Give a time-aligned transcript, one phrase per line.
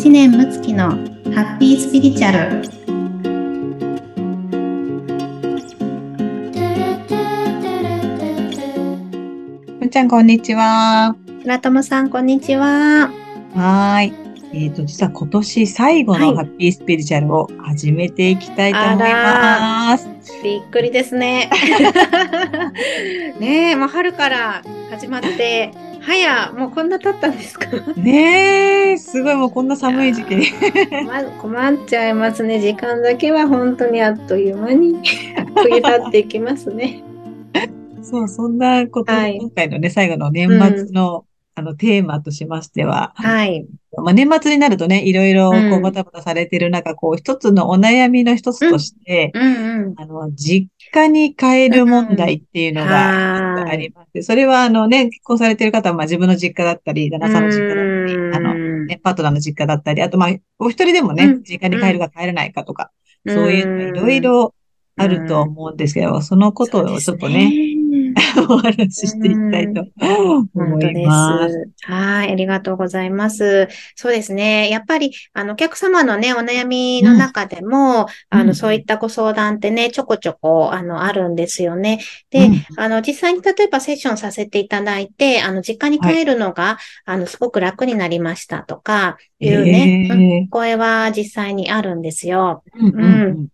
[0.00, 2.62] 知念睦月のハッピースピリチュアル
[9.78, 11.14] ふんちゃん、こんにちは。
[11.42, 13.10] 村友さんこんにちは
[13.54, 14.14] はーい。
[14.54, 20.08] えっ、と、実は今年最後のハッピースピリチュアルを始めていきたいと思います。
[20.42, 21.50] びっくりですね
[23.38, 27.66] ねえもう春から始まって早もうこんな経ったんですか？
[27.96, 30.46] ねえ、すごいもうこんな寒い時期に。
[31.06, 34.94] ま困っちゃいますね時間だけは本当にあっという間に。
[35.54, 37.02] 過ぎ去っていきますね。
[38.02, 39.38] そう、そんなこと、はい。
[39.38, 41.24] 今回のね、最後の年末の、
[41.60, 43.66] あの、テーマとしましては、はい。
[43.96, 45.72] まあ、年末になるとね、いろいろこうん。
[45.74, 49.42] うバタバタされてる中、こう一つのお悩みの一つとして、うん。
[49.42, 58.34] うんあの、実家に帰る問題っていうのがはいありまして、それはあのね、結婚されてる方はまあ自分の実家だったり、旦那さんの実家だったり、うん。
[58.34, 61.42] あの、ね、パートナーの実家だったり、あとまあ、お一人でもね、うん。
[61.42, 62.90] 実家に帰るか帰れないかとか、
[63.24, 63.34] うん。
[63.34, 64.54] そういうのいろいろ
[64.96, 67.50] あると思うんですけど、そのことをちょっとね、
[68.54, 69.86] お話ししていきたいと
[70.54, 71.52] 思います。
[71.52, 71.70] す。
[71.82, 73.68] はい、ありがとうございます。
[73.94, 74.68] そうですね。
[74.70, 82.00] やっぱり、あの、お客様のね、お悩みの中でも、あうんの、そういったご相談ってね、ちょこちょこ、あの、あるんですよね。
[82.30, 92.62] で、うんあの、実際に例えばセッションさせていただいて、あの、実家に帰るのが、あの、すごく楽になりましたとか、いうね、へーうん声は実際にあるんですよ。
[92.74, 93.48] うんうん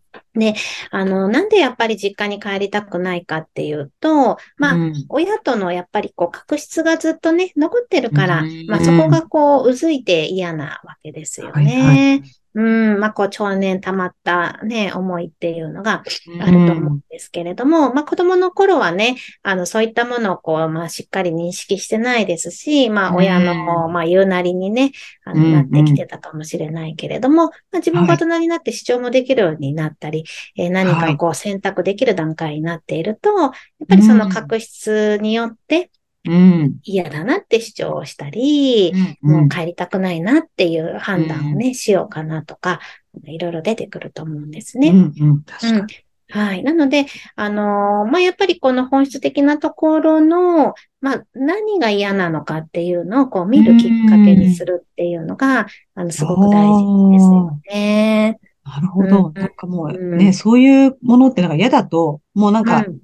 [0.91, 8.67] あの、なんでやっぱり実家に帰りたくないかっていうと、まあ、うん親とのやっぱりこう確執がずっとね、残ってるから、うん。
[8.67, 11.83] まあそこがこう、うずいて嫌なわけですよはいね。
[11.83, 12.63] はいう
[12.97, 16.03] ん、まあこう、長年溜まったね、思いっていうのが
[16.41, 23.53] あると思うんですけれども、まあ子供の頃はね、あの、そういったものをこう、まあしっかり認識してないですし、まあ親の、
[23.87, 24.93] うんまあ言うなりにね、
[25.25, 30.25] あの、うんなってきてたかもしれないけれども、まあ自分が大人になって主張もできるようになったり、
[30.57, 33.53] えー何かこう選択できる段階になっていると、やっ
[33.87, 35.91] ぱりその確執によってうん。
[36.83, 38.93] 嫌だなって主張をしたり、
[39.23, 42.81] うんもう帰りたくないなっていう判断をね、しようかなとか、
[43.25, 44.89] いろいろ出てくると思うんですね。
[44.89, 45.43] うんうん。
[45.43, 46.07] 確かに。
[46.29, 46.65] はい。
[46.65, 47.07] なので、
[47.37, 58.41] あのーまあ、やっぱりこの本質的なところの、まあ、何が嫌なのかっていうのをこう見るきっかけにするっていうのが、あの、すごく大事ですよね。
[58.65, 59.27] なるほど。
[59.29, 62.99] うんなんかもううんね、そういうものってなんか嫌だと、もうなんかうん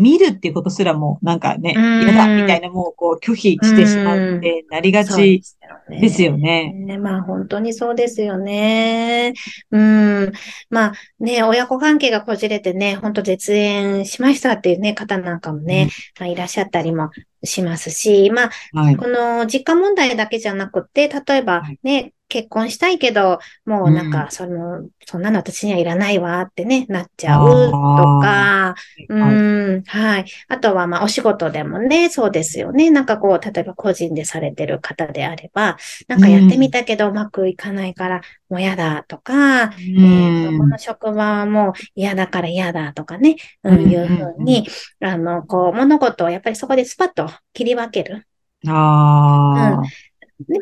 [0.00, 5.42] 見るっていうことすらもなんかね、うん嫌だみたいなもうこう拒否してしまうってなりがち
[5.88, 6.72] ですよね。
[6.72, 9.34] ねまあ本当にそうですよね。
[9.70, 10.32] うん。
[10.70, 17.10] まあね、親子関係がこじれてね、本当絶縁しましたっていうね、方なんかもね、まあいらっしゃったりも
[17.44, 18.96] しますし、まあはい。
[18.96, 28.74] この実家問題だけじゃなくて、例えばはいね、結婚したいけど、もうなんか、その、そんなの私にはいらないわってね、なっちゃうとか、
[29.08, 29.44] うはい
[29.78, 30.24] ん、はい。
[30.48, 32.90] あとは、まあ、お仕事でもね、そうですよね。
[32.90, 35.76] なんかこう、例えば個人でされてる方であれば、
[36.08, 44.66] なんかやってみたけどうまくいかないから、もう嫌だとか、うえーとこんの職場はもう嫌だから嫌だとかね、う、うんんいうふうに、
[45.00, 48.26] あの、こう、物事をやっぱりそこでスパッと切り分ける。
[48.66, 49.82] ああ。
[49.82, 50.09] で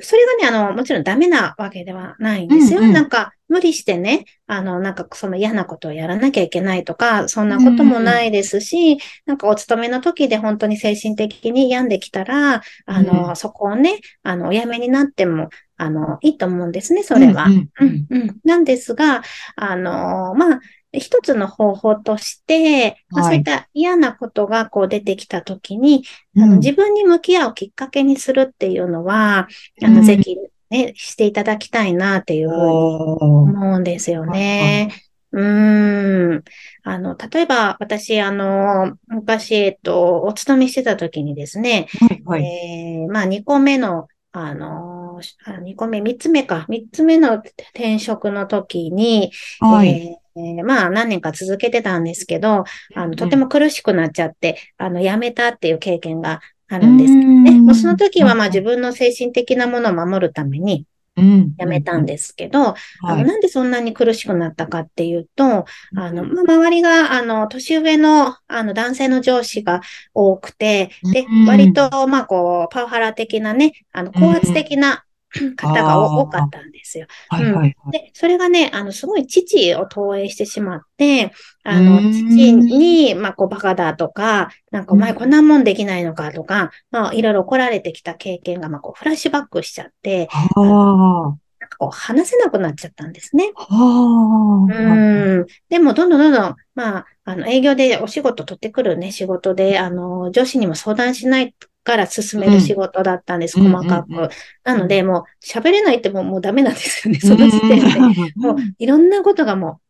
[0.00, 2.80] それがね、あの、もちろんダメなわけではないんですよ。
[2.80, 17.44] うんうんなんか、無理してね、あの、なんかその嫌なことをやらなきゃいけないとか、そんなこともないですし、なんかお勤めの時で本当に精神的に病んできたら、あの、うそこをね、あの、お辞めになっても、あの、いいと思うんですね、それは。
[17.44, 18.36] うんううんん、うん。
[18.44, 19.22] なんですが、
[19.56, 20.60] あの、まあ、
[20.92, 26.04] 一つの方法として、そういった嫌なことがこう出てきたときに、
[26.34, 29.48] うんあの自分に向き合うきっかけにするっていうのは、
[29.82, 30.36] あの、うんぜひ
[30.70, 34.88] ね、していただきたいなっていうふうに思うんですよね。
[35.32, 36.44] うーん。
[36.84, 42.44] あの、例えば私、あの、昔、えっと、お勤めしてた時にですね、はいはい。
[42.44, 47.34] えーまあ、2個目の、あの、あ2個目、3つ目か、3つ目の
[47.74, 49.88] 転職の時に、はい。
[49.88, 52.64] えーえーまあ何年か続けてたんですけど、
[52.94, 57.50] あの、うんとても苦しくなっちゃって、あの、辞めたっていう経験があるんですけどうね。
[57.52, 60.86] んもうその時はまあうん自分の精神的なものを守るために
[61.16, 62.74] うん辞めたんですけど、
[63.06, 63.24] あの、はい。
[63.24, 65.64] なんでそんなに苦しくなったかっていうと、
[65.96, 69.80] あの、まあ、周りが、あの、年上の、あの、男性の上司が
[70.14, 75.04] 多くて、でうん、割と、まあ、こう、パワハラ的なね、あの、高圧的な
[75.56, 77.06] 方が多かったんですよ。
[77.28, 77.76] はいはいはい。
[77.90, 81.32] で、それがね、あの、すごい父を投影してしまって、
[81.64, 90.28] あの、父に、まあ、こう、バカだとか、なんか、お前こんなもんできないのかとか、まあ、いろいろ怒られてきた経験が、まあ、こう、フラッシュバックしちゃって。
[90.56, 93.50] ななんかこう話せなくなっちゃったんですね。
[93.54, 94.78] はあ。
[94.78, 95.46] うん。
[95.68, 101.54] でも、どんどんどんどん、まあ、あの、営業でお仕事取ってくるね、仕事で、あの、上司にも相談しない
[101.88, 104.32] から進める仕事だったんです、うん細かうんうんうんく。
[104.62, 108.34] なので、もう、喋れないってもうもうダメなんですよね、その時点で。
[108.36, 109.80] もう、いろんなことがも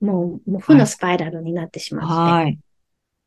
[0.00, 2.52] う、もう、もう負のスパイラルになってしまって、はい。
[2.52, 2.56] っ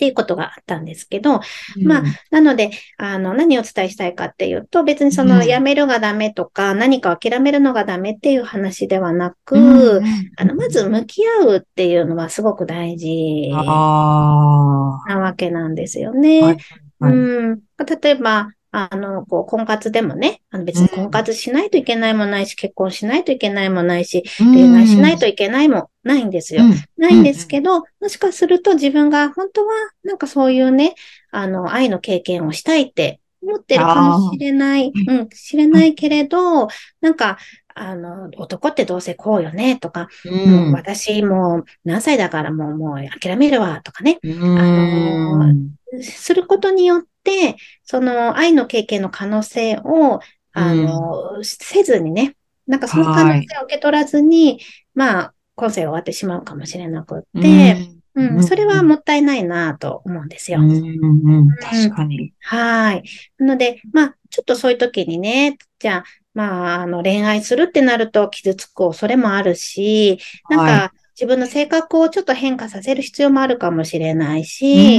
[0.02, 1.42] ていうことがあったんですけど、
[1.78, 10.04] うんまあ、なので、あの、何をお伝えしたいかっていうと、別にそうの、ん辞めるがダメとか、何かを諦めるのがダメっていう話ではなく、うん
[10.38, 16.18] あの、まず向き合うっていうのはすごく大事あなわけなんですよあ。
[16.18, 16.42] ね。
[16.42, 16.58] はい。
[17.02, 17.14] はい。
[17.14, 17.62] うん。
[18.02, 26.64] 例えば、あの、こう、婚活でもね、あの別に婚活しないといけないもないし、結婚しないといけないもないし、恋愛しないといけないもないんですよ。
[26.64, 26.74] うん。
[26.98, 30.96] ないんですけど、もしかすると自分が本当はなんかそういうね、
[31.32, 36.68] あの、愛の経験をしたいって思ってるかもしれない、あうん、知れないけれど、
[37.02, 37.38] なんか、
[37.76, 44.60] あの、男ってどうせこうよね、とか、うもう私もう何歳だからもう、もう諦めるわ、とかね、うん。
[44.60, 45.54] あの
[46.02, 50.20] することによって、その愛の経験の可能性を、
[50.54, 52.36] あの、せずにね、
[52.68, 54.60] なんかその可能性を受け取らずに、
[54.94, 57.78] まあ、今世が終わってしまうかもしれなくって、
[58.16, 60.60] うんうん、それはもったいないなと思うんですよ。
[60.60, 62.34] うんうん確かに。
[62.40, 63.04] はい。
[63.38, 66.04] なので、まあ、ちょっとそういう時にね、じゃあ、
[66.34, 74.98] まあ、あの、恋愛するってなると傷つく恐れもあるし、なんはか、自分の性格をちょっと変化させる必要もあるかもしれないし、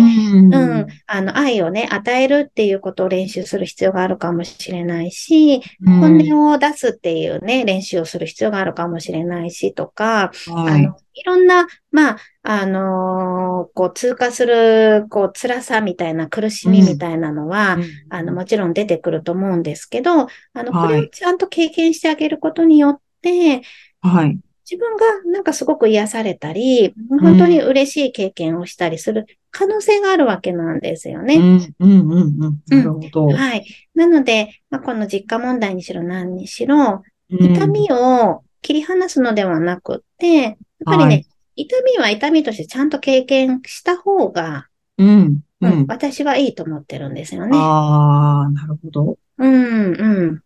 [0.50, 0.78] うん。
[0.80, 5.62] うん、あの、愛をね、与えるっていうことを練習する必要があるかもしれないし、
[5.98, 10.74] 本音を出すっていうね、練習をする必要があるかもしれないし、とか、はい。
[10.74, 17.78] あの、いろんな、まあ、あのーこう、通過する、こう、辛さみたいな苦しみみたいなのは、
[18.08, 20.28] あの、もちろん出てくると思うんですけど、あ
[20.62, 23.62] の、これをちゃんと経験してあげることによって、
[24.00, 24.38] はい。
[24.72, 31.36] 自分がなんかすごく癒されたり、本当に嬉しい経験をしたりする可能性があるわけなんですよね。
[31.36, 32.60] うん、うん、うん、うん。
[32.70, 33.28] なるほど。
[33.28, 33.66] はい。
[33.94, 40.54] なので、まあ、この実家問題にしろ何にしろ、痛みを切り離すのではなくって、やっ
[40.86, 45.86] ぱりね、はい痛みは痛みとしてちゃんと経験した方が、うん、ううんん。
[45.86, 47.50] 私はいいと思ってるんですよね。
[47.58, 49.19] ああ、なるほど。
[49.36, 50.42] うん、うん。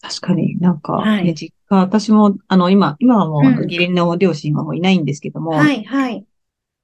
[0.00, 6.24] 確かになんか、はいね、実家、私も、あの、今、今はもう、うん義理の両親はもういないんですけども、はい、はい。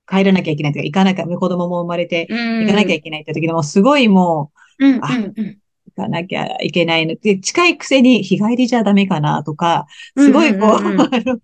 [0.06, 2.61] 帰らなきゃいけないとか、行かなきゃ、子供も生まれて、うん。
[2.61, 5.25] 行かなきゃいけないって時でも、すごいもうん、うん、あうん。
[5.25, 7.15] う、行かなきゃいけないの。
[7.17, 9.87] で、近いくせに日帰りじゃダメかなとか、
[10.17, 11.38] すごいこう、うんうんうんうんあの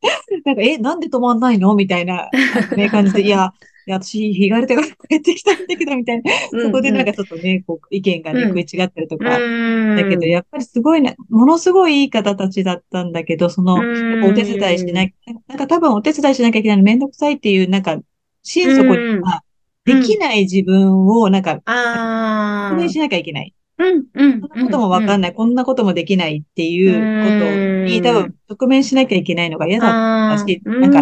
[0.44, 1.74] なんか、え、なんで止まんないの？
[1.74, 2.30] みたいな、
[2.76, 3.52] ね、感じで、いや、
[3.86, 4.76] いや私、日帰りで
[5.08, 6.32] 帰ってきたんだけど、みたいな。
[6.50, 18.00] そこでなんかちょっとね、こう、意見がね、うん食い違ったりとか、うん、だけど、やっぱりすごいね、ものすごいいい方たちだったんだけど、その、お手伝いしなきゃ、なんか多分お手伝いしなきゃいけないのめんどくさいっていう、なんか、
[18.42, 19.42] 心底にうんは、
[19.84, 22.70] できない自分を、なんか、ああ。
[22.70, 23.54] 確認しなきゃいけない。
[23.78, 24.40] うん、うん。
[24.42, 31.00] こんなこともわかんない、こんなこともできないっていうことに多分直面しなきゃいけないのが嫌だったし、なんか、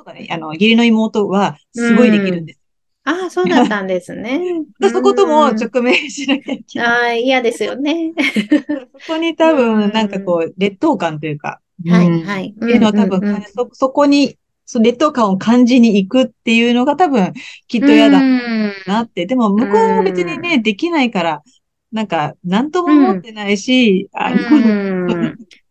[0.00, 2.60] とかね、あの、義理の妹はすごいできるんです。
[3.04, 4.40] ああ、そうだったんですね。
[4.92, 6.88] そことも直面しなきゃいけない。
[6.88, 8.12] ああ、嫌ですよね。
[9.06, 12.54] そこに多分、なんかこう、劣等感というか、はい、はい。
[12.56, 17.32] っていうのは多分、そ、そこに、その劣等感を感じに行くっていうのが多分、
[17.68, 18.20] きっと嫌だ
[18.86, 19.26] なって。
[19.26, 21.42] でも、向こうは別にね、できないから、
[21.92, 24.36] なんか、なんとも思ってないし、あの、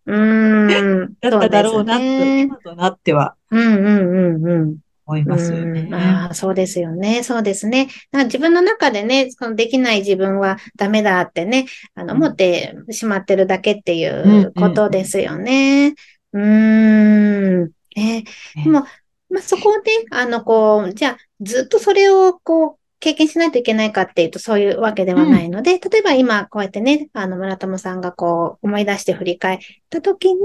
[0.10, 1.14] うん。
[1.20, 3.36] だっただろうなと、今となっては。
[3.52, 4.78] うんうんうんうん。
[5.06, 5.90] 思いますよね。
[5.92, 7.24] ああ、そうですよね。
[7.24, 7.90] そうですね。
[8.14, 15.96] 自分の中でね、そのできない自分はダメだってね、あの、思ってしまってるだけっていうことですよね。
[16.34, 16.44] うん。
[16.44, 18.86] うんえー、でも、
[19.30, 30.42] まあ、そこで、あの、こう、じゃあ、ずっとそれを、こう、経験しないといけないかっていうとそういうわけではないので、うん、例えば今こうやってね、あの村友さんがこう思い出して振り返った時に、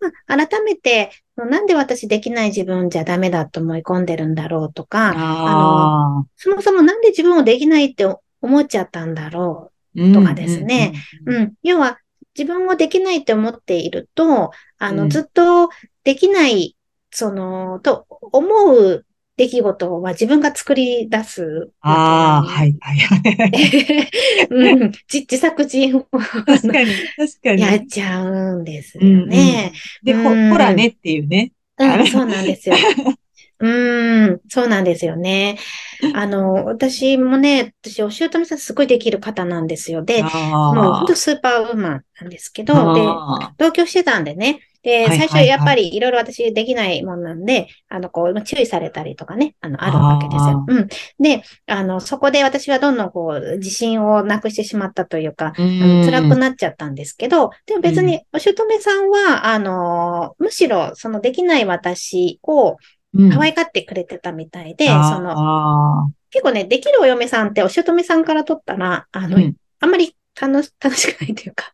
[0.00, 8.06] まあ、改めて、なんで私できない自分じゃダメだと思い込んでるんだろうとか、あの、そもそもなんで自分をできないって
[8.40, 10.94] 思っちゃったんだろうとかですね。
[11.26, 11.54] うん。
[11.62, 11.98] 要は
[12.38, 15.70] 自分をできないって思っていると、あの、うん、ずっと
[16.04, 16.76] できない、
[17.10, 19.06] その、と思う
[19.36, 21.70] 出来事は自分が作り出す。
[21.82, 24.46] ああ、はい、はい、はい。
[24.50, 26.06] うん、自作自演を。
[26.10, 27.62] 確かに、確かに。
[27.62, 29.72] やっちゃうんですよね。
[30.04, 31.52] うんうん、で、ほ、ほらねっていうね。
[31.78, 32.76] うん、そうなんですよ。
[33.58, 33.68] う
[34.32, 35.58] ん、そうなんですよね。
[36.14, 40.02] あの、私もね、私、お姑さんすごいできる方なんですよ。
[40.04, 43.00] で、もう本当スーパーウーマンなんですけど、で、
[43.56, 50.64] 同居してたんでね、で、最初やっぱりいろいろ私できないもんなんで、あの、こう、注意されたりとかね、あの、あるわけですよ。
[50.66, 50.88] うん。
[51.18, 62.76] で、あの、そこで私はどんどんこう、自信をなくしてしまったというか、あの辛くなっちゃったんですけど、でも別に、お姑さんは、あの、むしろ、そのできない私を、
[63.32, 71.72] 可愛がってくれてたみたいで、うん、その、結構ね、できるお嫁さんってお姑さんから取ったら、あの、うん、あんまり楽し、楽しくないというか、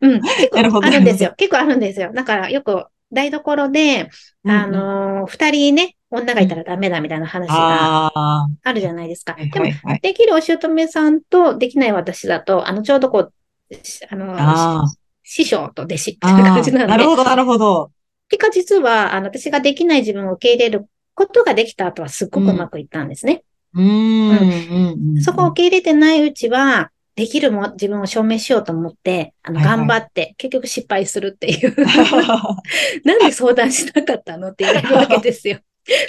[0.00, 1.34] うん、結構あるんですよ。
[1.36, 2.12] 結構あるんですよ。
[2.12, 4.08] だからよく台所で、
[4.46, 8.12] あの二、うん、人ね、女がいたらダメだみたいな話が
[8.62, 9.36] あるじゃないですか。
[9.36, 9.66] でも、
[10.02, 13.32] できるお姑さんとできない私だと、あの、ちょうどこう、
[14.10, 14.84] あの、
[15.22, 16.86] 師匠と弟子っていう感じなんで。
[16.86, 17.90] なるほど、なるほど。
[18.28, 23.44] 結果実は、あの、私ができない自分を受け入れることができた後はすっごくうまくいったんですね。
[23.74, 25.20] うん。
[25.20, 26.90] そこを受け入れてないうちは、
[27.20, 31.76] できるも自分を証明しようと思って、あの、頑張って、結局失敗するっていう。
[33.04, 35.58] なんで相談しなかったのって言われるわけですよ。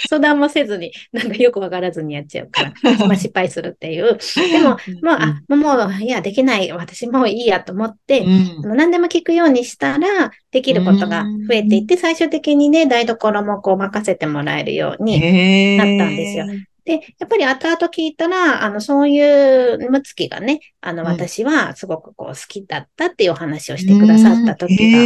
[0.08, 2.72] 相談もせずに、なんかよくわからずにやっちゃうから、
[3.06, 4.16] まあ失敗するっていう。
[4.50, 16.46] でも、まあ、あもう、いや、できない、私もういいやと思って、うん、何でも聞くようにしたら、できることが増えていって、最終的にね、台所もこう任せてもらえるようになったんですよ。
[16.84, 25.04] で、やっぱり後々聞いたら、あの、そういうムツキがね、あの、私はすごくこう好きだったっていうお話をしてくださった時があっ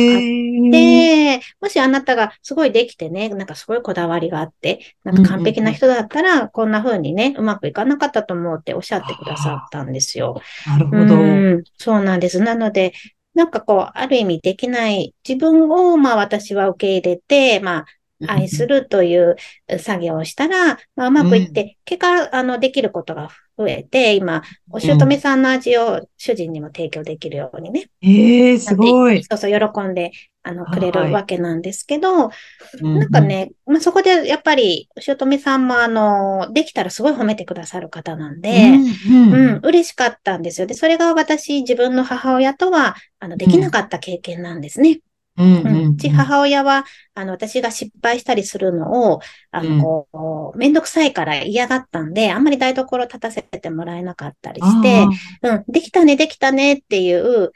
[0.73, 10.41] て、もしあなたがすごいできてね、なんかすごいこだわりがあって、なんか完璧な人だったら、こんな風にね、うまくいかなかったと思うっておっしゃってくださったんですよ。
[10.67, 11.15] なるほど。
[11.21, 12.41] うそうなんです。
[12.41, 12.95] なので、
[13.35, 17.87] なんかこう、ある意味できない自分を、まあ私は受け入れて、まあ
[18.27, 19.37] 愛するという
[19.79, 27.91] 作業をしたら、まあ、うまくいって、結果、あの、できることが増えて、今、お姑さんの味を主人にも提供できるようにね。
[28.03, 29.23] ええー、すごい。
[29.25, 32.33] そうそう、喜んで、あの、くれるわけなんですけど、は
[32.81, 38.73] い、なんかね、まあ、そこでやっぱり、お姑さんも、あの、できたらすごい褒めてくださる方なんで、
[39.09, 40.67] うん、うん、嬉しかったんですよ。
[40.67, 45.01] で、それが私、自分の母親とは、あの、できなかった経験なんですね。
[45.37, 55.07] うち母親は、あの、私が失敗したりするのを、あの、こう、めんどくさいから嫌がったんで、あんまり台所立たせてもらえなかったりして、
[55.43, 57.53] うん、できたね、できたねっていう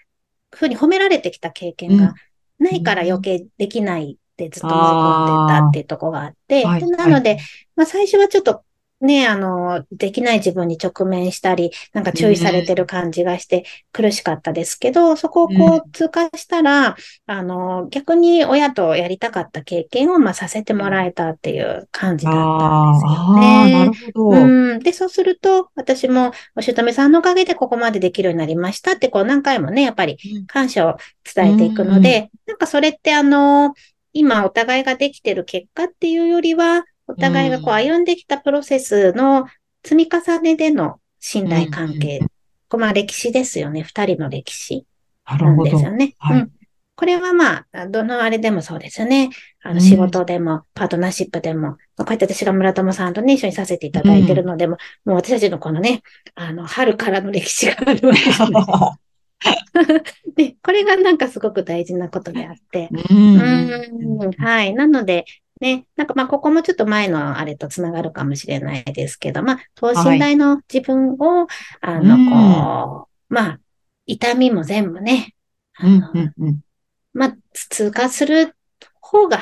[0.51, 2.15] ふうに褒められてきた経験が
[2.59, 7.39] ないから余計できないってずっと思い込んでたっていうとこがあって、なので、
[7.77, 8.63] まあ最初はちょっと
[9.01, 23.73] ね、あの、できない自分に直面したり、なんか注意されてる感じがして苦しかったですけど、そこをこう通過したら、あの、逆に親とやりたかった経験をまあさせてもらえたっていう感じだったんですよね。
[23.73, 24.31] なるほど。
[24.37, 24.79] うん。
[24.81, 30.97] で、そうすると、私もお姑さんのおかげでここまでできるようになりましたって、こう何回もね、やっぱり感謝を
[31.35, 33.75] 伝えていくので、なんかそれってあの、
[34.13, 39.47] 今お互いができてる結果っていうよりは、お互いがこう歩んできたプロセスの
[39.85, 42.21] 積み重ねでの信頼関係。
[42.69, 43.83] こまあ歴史ですよね。
[43.83, 44.87] 二人の歴史
[45.27, 46.15] なんですよね。
[46.19, 46.53] はい、うん。
[47.01, 49.31] これはまあ、どのあれでもそうですよね。
[49.63, 54.77] あの、仕事でも、パートナーシップでも、こうやって私が村友さんとね、一緒にさせていただいてるのでも、
[55.07, 56.03] もう私たちのこのね、
[56.35, 58.51] あの、春からの歴史があるわけですね。
[60.37, 62.91] で、これがなんかすごく大事なことであって。
[63.11, 64.31] うん。
[64.37, 64.75] はい。
[64.75, 65.25] なので、
[65.61, 71.47] ね、なんかまあ、ここもちょっと前のあれとつながるかもしれないですけど、まあ、等身大の自分を、はい、
[71.83, 73.61] あの、こう、まあ、
[74.07, 75.35] 痛みも全部ね、
[75.75, 76.61] あの、うんうんうん、
[77.13, 78.57] まあ、通過する
[79.01, 79.41] 方が、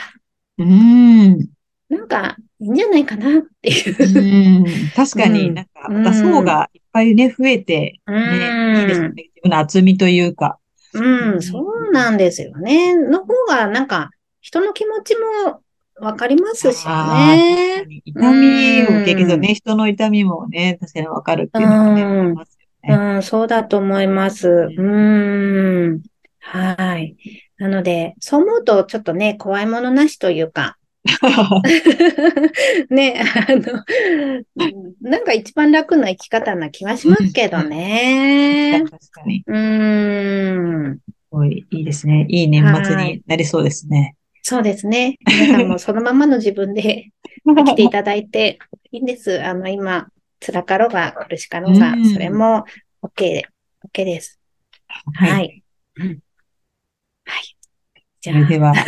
[0.59, 1.49] うん、
[1.89, 4.59] なんか、いいんじゃないかなっていう。
[4.59, 4.65] うん、
[4.97, 9.09] 確かになんか、また層がいっぱいね、増えて、ね、いいですね。
[9.17, 10.59] 自分の厚みというか。
[10.95, 12.97] うん、そうなんですよね。
[12.97, 14.11] の方が、なんか、
[14.41, 15.61] 人の気持ちも
[16.01, 17.85] わかりますしね。
[18.05, 23.15] 痛みを経験するね、人の痛みもね、確かにわかるっていうのはね、ありますよね。
[23.15, 24.49] うん、そうだと思います。
[24.49, 26.03] うん。
[26.41, 27.17] はい。
[27.59, 30.77] なので、そう思うとちょっとね、怖いものなしというか、
[32.91, 33.85] ね、あの、
[35.01, 38.83] なんか一番楽な生き方な気はしますけどね。
[38.85, 39.43] 確かに。
[39.47, 40.99] うん。
[40.99, 42.27] すごいいいですね。
[42.29, 44.17] いい年末になりそうですね。
[44.43, 45.19] そうですね。
[45.27, 47.11] 皆さんもそのままの自分で
[47.45, 48.59] 生きていただいて
[48.91, 49.43] いいんです。
[49.45, 50.09] あの、今、
[50.41, 52.65] 辛かろうが苦しかろうが、それも
[53.03, 53.43] OK、
[53.93, 54.39] OK です。
[54.87, 55.31] はい。
[55.31, 55.63] はい。
[55.97, 57.57] はい。
[58.21, 58.45] じゃあ。
[58.45, 58.73] では。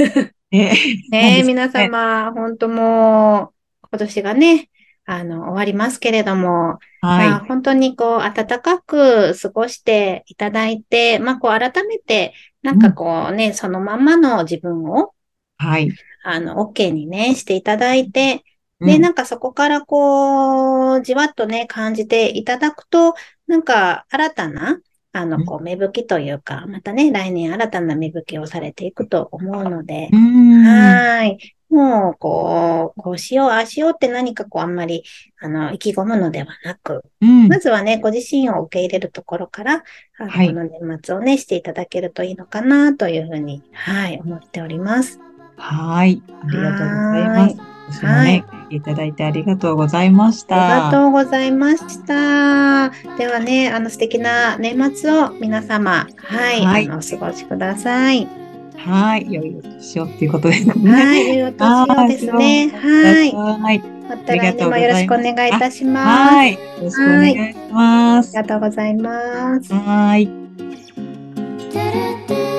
[0.50, 0.72] ね
[1.12, 3.52] え、皆様、本当も
[3.88, 4.68] 今年がね、
[5.04, 7.28] あの、終わりますけれども、はい。
[7.28, 15.12] まあ、本当にこう、暖かく過ごしていただいて、まあ、こう、改めて、なんかこうね、そのまんまの自分を、
[15.60, 15.90] はい。
[16.22, 18.44] あの、OK にね、していただいて、
[18.80, 23.14] で、うんなんかそこからこう、じわっとね、感じていただくと、
[23.46, 24.80] なんか新たな、
[25.12, 30.64] あの、うんこう、芽吹きというか、またね、来年新たな芽吹きをされていくと思うのでう、ん。
[30.64, 31.54] はーい。
[31.68, 35.04] もう、こう、こうしよう、ああしようって何かこう、あんまり、
[35.40, 37.48] あの、意気込むのではなく、うん。
[37.48, 39.84] まずはね、ご自身を受け入れるところから、
[40.18, 45.20] あのはいこの年末をね、していただけるといいのかな、というふうに、はい、思っております。
[45.60, 46.22] はい。
[46.42, 47.56] ありがとうございます。
[47.90, 50.96] 私もはいいただいてありがとうございましありがた。
[51.02, 52.90] とうございました。
[53.18, 58.28] ではね、あの素敵な年末を皆様、はい、はいあの、お過ごしください。
[58.76, 59.26] はい。
[59.32, 60.92] 良いお年をっていうことですね。
[60.92, 62.68] はい、良いお年をですね。
[62.68, 63.32] はい。
[63.32, 63.82] はい。
[64.08, 66.32] また来年もよろしくお願いいたします。
[66.32, 66.52] あはい。
[66.54, 68.42] よろしくお願いしますり。
[68.42, 69.72] がとうございます。
[69.74, 70.26] はい。
[71.70, 72.49] 「てれて